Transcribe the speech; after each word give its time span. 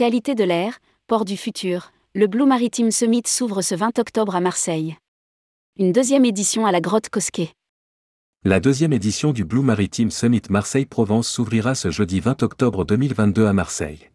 Qualité 0.00 0.34
de 0.34 0.44
l'air, 0.44 0.78
port 1.08 1.26
du 1.26 1.36
futur, 1.36 1.92
le 2.14 2.26
Blue 2.26 2.46
Maritime 2.46 2.90
Summit 2.90 3.24
s'ouvre 3.26 3.60
ce 3.60 3.74
20 3.74 3.98
octobre 3.98 4.34
à 4.34 4.40
Marseille. 4.40 4.96
Une 5.78 5.92
deuxième 5.92 6.24
édition 6.24 6.64
à 6.64 6.72
la 6.72 6.80
grotte 6.80 7.10
Cosquet. 7.10 7.52
La 8.42 8.60
deuxième 8.60 8.94
édition 8.94 9.34
du 9.34 9.44
Blue 9.44 9.60
Maritime 9.60 10.10
Summit 10.10 10.40
Marseille-Provence 10.48 11.28
s'ouvrira 11.28 11.74
ce 11.74 11.90
jeudi 11.90 12.18
20 12.18 12.42
octobre 12.42 12.86
2022 12.86 13.44
à 13.44 13.52
Marseille. 13.52 14.10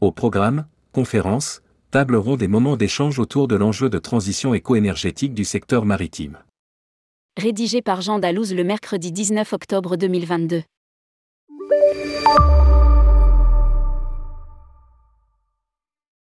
Au 0.00 0.12
programme, 0.12 0.64
conférences, 0.92 1.60
table 1.90 2.14
ronde 2.14 2.44
et 2.44 2.46
moments 2.46 2.76
d'échange 2.76 3.18
autour 3.18 3.48
de 3.48 3.56
l'enjeu 3.56 3.90
de 3.90 3.98
transition 3.98 4.54
éco-énergétique 4.54 5.34
du 5.34 5.44
secteur 5.44 5.86
maritime. 5.86 6.38
Rédigé 7.36 7.82
par 7.82 8.00
Jean 8.00 8.20
Dalouse 8.20 8.54
le 8.54 8.62
mercredi 8.62 9.10
19 9.10 9.54
octobre 9.54 9.96
2022. 9.96 10.62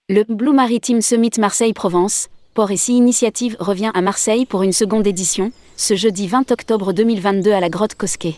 Le 0.09 0.23
Blue 0.23 0.53
Maritime 0.53 1.03
Summit 1.03 1.33
Marseille-Provence, 1.37 2.29
Port 2.55 2.71
et 2.71 2.77
Sea 2.77 2.93
Initiative 2.93 3.57
revient 3.59 3.91
à 3.93 4.03
Marseille 4.03 4.47
pour 4.47 4.63
une 4.63 4.73
seconde 4.73 5.05
édition, 5.05 5.51
ce 5.77 5.97
jeudi 5.97 6.29
20 6.29 6.53
octobre 6.53 6.93
2022 6.93 7.51
à 7.51 7.59
la 7.59 7.69
grotte 7.69 7.97
Cosquet. 7.97 8.37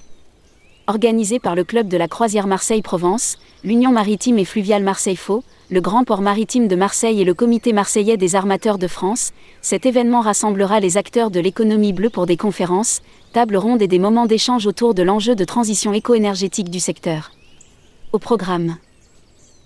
Organisé 0.87 1.39
par 1.39 1.55
le 1.55 1.65
club 1.65 1.89
de 1.89 1.99
la 1.99 2.09
croisière 2.09 2.47
Marseille-Provence, 2.47 3.37
l'Union 3.65 3.93
maritime 3.93 4.39
et 4.39 4.47
fluviale 4.47 4.83
Marseille-Faux, 4.83 5.45
le 5.71 5.83
Grand 5.83 6.05
Port 6.05 6.23
maritime 6.23 6.69
de 6.69 6.75
Marseille 6.75 7.21
et 7.21 7.27
le 7.27 7.35
Comité 7.35 7.75
marseillais 7.75 8.17
des 8.17 8.35
armateurs 8.35 8.79
de 8.79 8.87
France, 8.87 9.33
cet 9.61 9.85
événement 9.85 10.23
rassemblera 10.23 10.81
les 10.81 10.97
acteurs 10.97 11.31
de 11.31 11.39
l'économie 11.39 11.93
bleue 11.93 12.09
pour 12.09 12.25
des 12.25 12.39
conférences, 12.39 13.03
tables 13.35 13.59
rondes 13.59 13.83
et 13.83 13.89
des 13.89 13.98
moments 13.98 14.25
d'échange 14.25 14.67
autour 14.67 14.95
de 14.95 15.03
l'enjeu 15.03 15.35
de 15.35 15.45
transition 15.45 15.93
éco-énergétique 15.93 16.71
du 16.71 16.81
secteur. 16.81 17.31
Au 18.14 18.19
programme. 18.19 18.79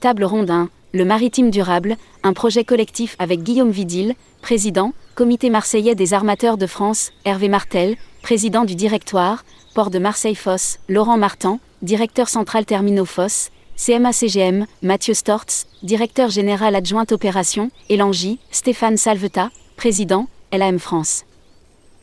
Table 0.00 0.24
ronde 0.24 0.50
1 0.50 0.68
le 0.92 1.04
Maritime 1.04 1.50
Durable, 1.50 1.96
un 2.22 2.34
projet 2.34 2.64
collectif 2.64 3.16
avec 3.18 3.42
Guillaume 3.42 3.70
Vidil, 3.70 4.14
président, 4.42 4.92
Comité 5.14 5.50
marseillais 5.50 5.94
des 5.94 6.14
armateurs 6.14 6.56
de 6.56 6.66
France, 6.66 7.12
Hervé 7.24 7.48
Martel, 7.48 7.96
président 8.22 8.64
du 8.64 8.74
directoire, 8.74 9.44
Port 9.74 9.90
de 9.90 9.98
Marseille-Fosse, 9.98 10.78
Laurent 10.88 11.16
Martin, 11.16 11.58
directeur 11.82 12.28
central 12.28 12.64
Terminaux 12.64 13.04
Fosse, 13.04 13.50
CMA-CGM, 13.76 14.66
Mathieu 14.82 15.14
Stortz, 15.14 15.66
directeur 15.82 16.30
général 16.30 16.74
adjoint 16.74 17.06
opération, 17.10 17.70
Elangy, 17.88 18.38
Stéphane 18.50 18.96
Salveta, 18.96 19.50
président, 19.76 20.28
LAM 20.52 20.78
France. 20.78 21.24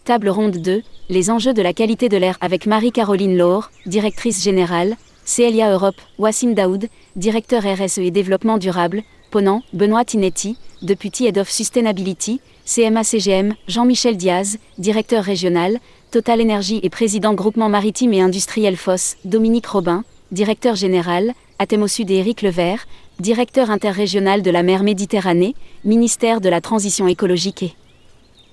Table 0.04 0.30
ronde 0.30 0.58
2, 0.58 0.82
les 1.10 1.30
enjeux 1.30 1.54
de 1.54 1.62
la 1.62 1.74
qualité 1.74 2.10
de 2.10 2.18
l'air 2.18 2.38
avec 2.42 2.66
Marie-Caroline 2.66 3.38
Laure, 3.38 3.72
directrice 3.86 4.44
générale, 4.44 4.98
CLIA 5.30 5.72
Europe, 5.72 6.02
Wassim 6.18 6.54
Daoud, 6.56 6.88
directeur 7.16 7.62
RSE 7.62 8.00
et 8.00 8.10
développement 8.10 8.58
durable, 8.58 9.04
Ponant, 9.30 9.62
Benoît 9.74 10.04
Tinetti, 10.04 10.58
Deputy 10.82 11.28
Head 11.28 11.38
of 11.38 11.52
Sustainability, 11.52 12.42
CMA-CGM, 12.66 13.54
Jean-Michel 13.68 14.18
Diaz, 14.18 14.58
directeur 14.80 15.24
régional, 15.24 15.78
Total 16.10 16.42
Energy 16.42 16.80
et 16.82 16.90
président 16.90 17.36
groupement 17.36 17.70
maritime 17.70 18.14
et 18.14 18.22
industriel 18.22 18.76
FOSS, 18.76 19.18
Dominique 19.24 19.68
Robin, 19.68 20.04
directeur 20.32 20.76
général, 20.76 21.34
Athènes 21.60 21.88
Sud 21.88 22.10
et 22.10 22.16
Éric 22.16 22.42
Levert, 22.42 22.88
directeur 23.20 23.70
interrégional 23.70 24.42
de 24.42 24.50
la 24.50 24.64
mer 24.64 24.82
Méditerranée, 24.82 25.54
ministère 25.86 26.42
de 26.42 26.50
la 26.50 26.60
Transition 26.60 27.08
écologique 27.08 27.62
et 27.62 27.74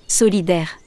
solidaire. 0.07 0.77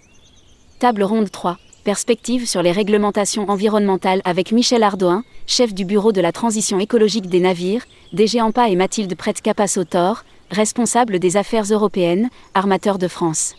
Table 0.78 1.02
ronde 1.02 1.32
3. 1.32 1.58
Perspective 1.84 2.46
sur 2.46 2.60
les 2.60 2.72
réglementations 2.72 3.48
environnementales 3.48 4.20
avec 4.24 4.52
Michel 4.52 4.82
Ardoin, 4.82 5.24
chef 5.46 5.72
du 5.72 5.86
bureau 5.86 6.12
de 6.12 6.20
la 6.20 6.30
transition 6.30 6.78
écologique 6.78 7.26
des 7.26 7.40
navires, 7.40 7.86
DG 8.12 8.38
Ampa 8.42 8.68
et 8.68 8.76
Mathilde 8.76 9.14
Prête-Capassotor, 9.14 10.24
responsable 10.50 11.18
des 11.18 11.38
affaires 11.38 11.64
européennes, 11.64 12.28
armateur 12.52 12.98
de 12.98 13.08
France. 13.08 13.54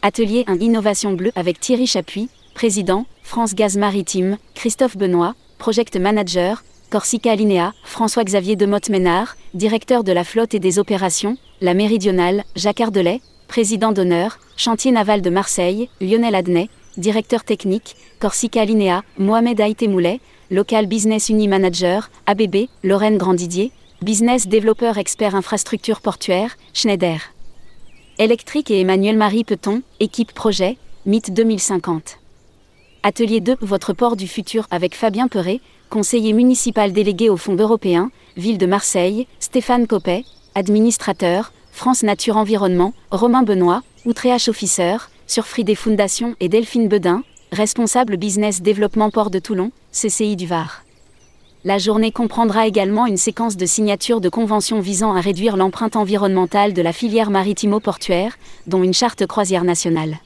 Atelier 0.00 0.44
1 0.46 0.60
Innovation 0.60 1.12
bleue 1.12 1.32
avec 1.36 1.60
Thierry 1.60 1.86
Chapuis, 1.86 2.30
président, 2.54 3.04
France 3.22 3.54
Gaz 3.54 3.76
Maritime, 3.76 4.38
Christophe 4.54 4.96
Benoît, 4.96 5.34
project 5.58 5.96
manager, 5.96 6.64
Corsica 6.88 7.32
Alinea, 7.32 7.74
François-Xavier 7.84 8.56
Demotte-Ménard, 8.56 9.36
directeur 9.52 10.02
de 10.02 10.12
la 10.12 10.24
flotte 10.24 10.54
et 10.54 10.60
des 10.60 10.78
opérations, 10.78 11.36
La 11.60 11.74
Méridionale, 11.74 12.44
Jacques 12.56 12.80
Ardelet, 12.80 13.20
président 13.48 13.92
d'honneur, 13.92 14.38
Chantier 14.56 14.92
naval 14.92 15.20
de 15.20 15.30
Marseille, 15.30 15.90
Lionel 16.00 16.34
Adnet, 16.36 16.70
directeur 16.96 17.44
technique, 17.44 17.96
Corsica 18.20 18.62
Alinea, 18.62 19.02
Mohamed 19.18 19.60
Aïté 19.60 19.88
Local 20.50 20.86
Business 20.86 21.28
Uni 21.28 21.48
Manager, 21.48 22.10
ABB, 22.26 22.68
Lorraine 22.82 23.18
Grandidier, 23.18 23.72
Business 24.02 24.46
Développeur 24.46 24.98
Expert 24.98 25.34
Infrastructure 25.34 26.00
Portuaire, 26.00 26.56
Schneider. 26.72 27.18
Électrique 28.18 28.70
et 28.70 28.80
Emmanuel-Marie 28.80 29.44
Peton, 29.44 29.82
équipe 30.00 30.32
projet, 30.32 30.76
MIT 31.06 31.32
2050. 31.32 32.18
Atelier 33.02 33.40
2, 33.40 33.56
votre 33.60 33.92
port 33.92 34.16
du 34.16 34.28
futur 34.28 34.66
avec 34.70 34.94
Fabien 34.94 35.28
Perret, 35.28 35.60
conseiller 35.90 36.32
municipal 36.32 36.92
délégué 36.92 37.28
au 37.28 37.36
Fonds 37.36 37.56
européen, 37.56 38.10
Ville 38.36 38.58
de 38.58 38.66
Marseille, 38.66 39.26
Stéphane 39.40 39.86
Copet, 39.86 40.24
administrateur, 40.54 41.52
France 41.72 42.02
Nature 42.02 42.36
Environnement, 42.36 42.94
Romain 43.10 43.42
Benoît, 43.42 43.82
Outréach 44.06 44.48
Officer, 44.48 44.96
Surfrider 45.26 45.74
Foundation 45.74 46.36
et 46.38 46.50
Delphine 46.50 46.86
Bedin, 46.86 47.22
responsable 47.50 48.18
business 48.18 48.60
développement 48.60 49.10
Port 49.10 49.30
de 49.30 49.38
Toulon, 49.38 49.70
CCI 49.90 50.36
du 50.36 50.46
Var. 50.46 50.84
La 51.64 51.78
journée 51.78 52.12
comprendra 52.12 52.66
également 52.66 53.06
une 53.06 53.16
séquence 53.16 53.56
de 53.56 53.64
signatures 53.64 54.20
de 54.20 54.28
conventions 54.28 54.80
visant 54.80 55.14
à 55.14 55.22
réduire 55.22 55.56
l'empreinte 55.56 55.96
environnementale 55.96 56.74
de 56.74 56.82
la 56.82 56.92
filière 56.92 57.30
maritimo-portuaire, 57.30 58.36
dont 58.66 58.82
une 58.82 58.92
charte 58.92 59.26
croisière 59.26 59.64
nationale. 59.64 60.18